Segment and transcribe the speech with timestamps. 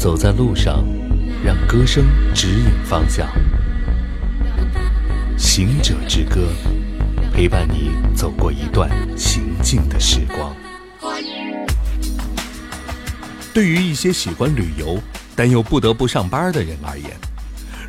[0.00, 0.82] 走在路上，
[1.44, 3.28] 让歌声指引方向。
[5.36, 6.48] 行者之歌，
[7.34, 10.56] 陪伴你走过一段行进的时光。
[13.52, 14.98] 对于一些喜欢旅游
[15.36, 17.10] 但又不得不上班的人而言，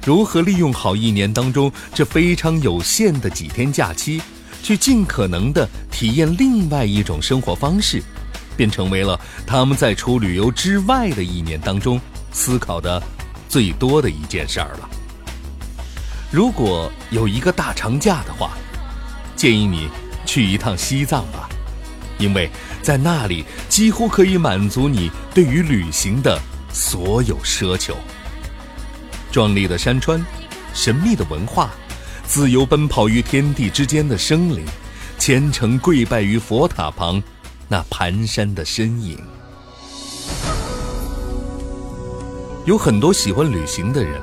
[0.05, 4.21] 如何利用好一年当中这非常有限的几天假期，
[4.61, 8.03] 去尽可能的体验另外一种生活方式，
[8.61, 11.99] 便成为了他们在除旅游之外的一年当中
[12.31, 13.01] 思考的
[13.49, 14.87] 最多的一件事儿了。
[16.29, 18.51] 如果有一个大长假的话，
[19.35, 19.89] 建议你
[20.27, 21.49] 去一趟西藏吧，
[22.19, 22.51] 因为
[22.83, 26.39] 在那里几乎可以满足你对于旅行的
[26.71, 27.97] 所有奢求。
[29.31, 30.23] 壮丽的山川，
[30.71, 31.71] 神秘的文化，
[32.27, 34.63] 自由奔跑于天地之间的生灵，
[35.17, 37.19] 虔诚跪拜于佛塔旁，
[37.71, 39.17] 那蹒跚的身影。
[42.65, 44.21] 有很多喜欢旅行的人，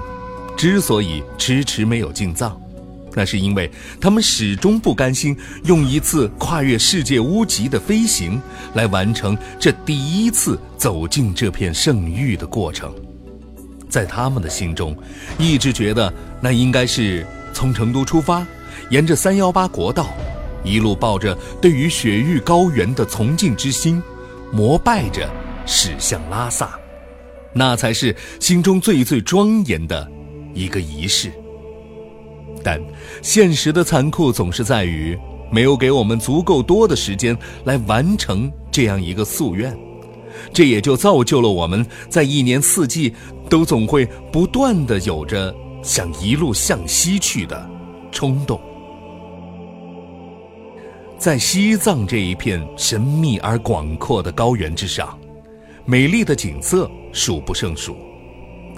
[0.55, 2.61] 之所以迟迟没有进藏，
[3.15, 8.39] 那是因为他们始终不甘心用一次跨越世界屋脊的飞行，
[8.75, 12.95] 来完成这第一次走进这片圣域的过程。
[13.89, 14.95] 在他们的心中，
[15.39, 16.13] 一直觉得
[16.43, 18.47] 那应该是从成都出发，
[18.91, 20.07] 沿着三幺八国道，
[20.65, 24.03] 一路抱着对于雪域高原的崇敬之心，
[24.53, 25.29] 膜拜着
[25.67, 26.79] 驶向拉萨，
[27.53, 30.11] 那才是心中最最庄严的
[30.55, 31.33] 一个仪式。
[32.63, 32.81] 但
[33.23, 35.17] 现实的残酷总是在于，
[35.51, 39.77] 没有给我们足够多的时间来完成这样一个夙愿。
[40.53, 43.15] 这也就造就了我们在一年四季
[43.49, 47.69] 都总会不断的有着想一路向西去的
[48.13, 48.61] 冲动。
[51.19, 55.19] 在西藏这一片神秘而广阔的高原之上，
[55.85, 57.97] 美丽的景色数不胜数，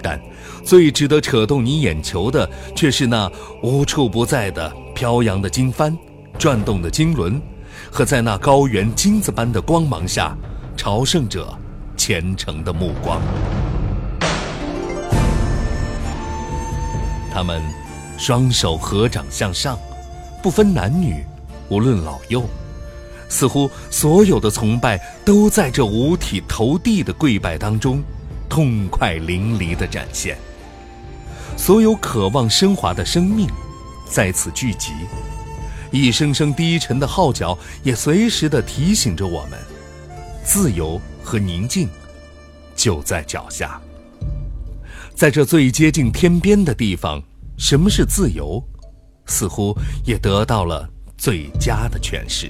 [0.01, 0.19] 但
[0.63, 3.31] 最值得扯动你眼球的却是那
[3.61, 5.95] 无处不在的飘扬的经幡、
[6.39, 7.39] 转动的经轮，
[7.91, 10.35] 和在那高原金子般的光芒下。
[10.75, 11.55] 朝圣者
[11.95, 13.21] 虔诚的目光，
[17.31, 17.61] 他们
[18.17, 19.77] 双手合掌向上，
[20.41, 21.23] 不分男女，
[21.71, 22.43] 无论老幼，
[23.29, 28.03] 似乎所有的崇拜都在这五体投地的跪拜当中，
[28.49, 30.37] 痛快淋漓的展现。
[31.55, 33.47] 所有渴望升华的生命
[34.05, 34.91] 在此聚集，
[35.91, 39.57] 一声声低沉的号角也随时的提醒着我们。
[40.43, 41.87] 自由和宁静
[42.75, 43.79] 就在脚下，
[45.15, 47.23] 在这最接近天边的地方，
[47.57, 48.61] 什么是自由，
[49.25, 50.89] 似乎也得到了
[51.23, 52.49] 最佳的诠释。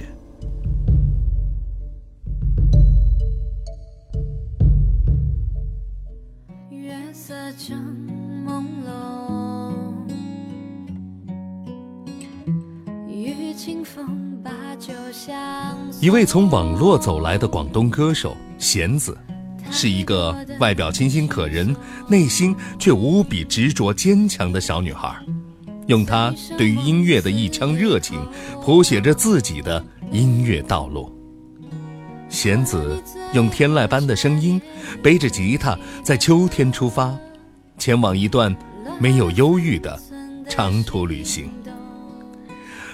[6.70, 7.78] 月色正
[8.46, 9.74] 朦胧，
[13.06, 14.08] 与清风。
[16.00, 19.14] 一位从网络走来的广东歌手弦子，
[19.70, 21.76] 是一个外表清新可人、
[22.08, 25.14] 内心却无比执着坚强的小女孩。
[25.86, 28.18] 用他对于音乐的一腔热情，
[28.62, 31.12] 谱写着自己的音乐道路。
[32.28, 33.02] 弦子
[33.34, 34.60] 用天籁般的声音，
[35.02, 37.14] 背着吉他，在秋天出发，
[37.76, 38.54] 前往一段
[38.98, 40.00] 没有忧郁的
[40.48, 41.50] 长途旅行。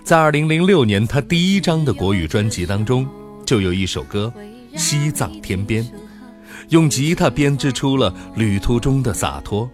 [0.03, 3.06] 在二零零六年，他第一张的国语专辑当中，
[3.44, 4.32] 就有一首歌
[4.78, 5.84] 《西藏天边》，
[6.70, 9.70] 用吉他编织出了旅途中的洒脱，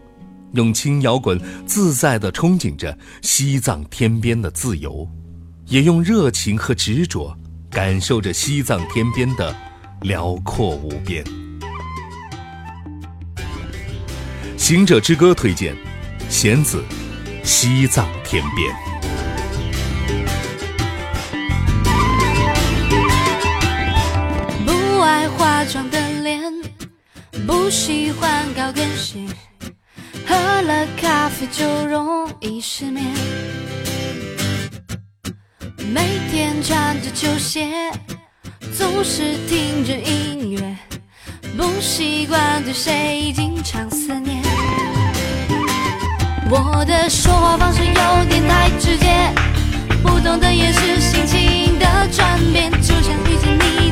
[0.55, 5.09] 用轻摇滚自在地憧憬着西藏天边的自由，
[5.67, 7.37] 也用热情和执着
[7.71, 9.55] 感受着西藏天边的
[10.03, 11.25] 辽阔无边。
[14.57, 15.77] 行者之歌推荐，
[16.31, 16.83] 弦子，
[17.45, 18.73] 《西藏天边》。
[24.65, 26.41] 不爱化妆的脸，
[27.47, 29.19] 不喜欢高跟鞋，
[30.27, 33.05] 喝了咖啡就容易失眠。
[35.93, 37.69] 每天穿着球鞋，
[38.77, 40.77] 总是听着音乐，
[41.57, 44.43] 不习惯对谁经常思念。
[46.51, 49.33] 我的说话方式有点太直接，
[50.03, 53.84] 不懂得掩饰心情的转变，就像遇见你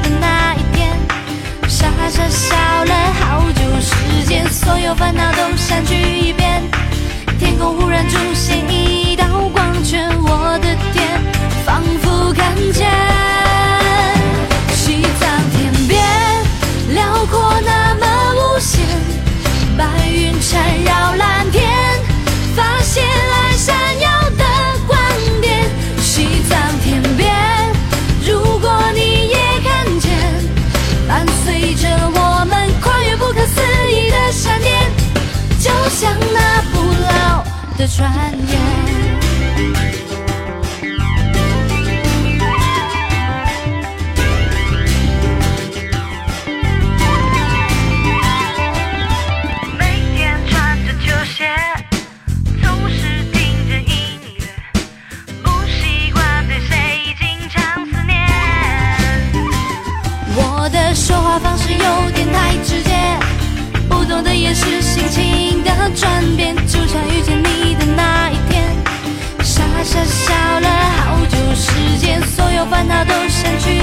[37.82, 38.60] 的传言。
[49.76, 49.80] 每
[50.14, 51.50] 天穿着球鞋
[52.62, 53.00] 总是
[53.32, 53.92] 听着音
[54.38, 54.40] 乐
[55.42, 56.72] 不习惯对谁
[57.18, 58.14] 经常思念。
[60.36, 62.91] 我的说话方式有点太直接
[63.88, 68.64] 不懂的掩饰心情的转变，就像遇见你的那一天，
[69.42, 70.68] 傻傻笑了
[71.06, 73.81] 好久时间，所有烦恼都删去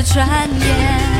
[0.00, 1.19] 的传言。